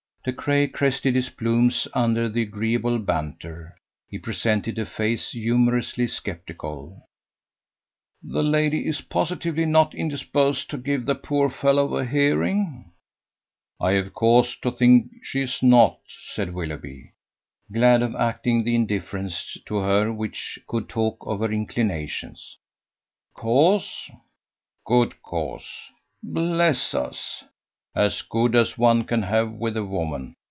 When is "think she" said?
14.71-15.41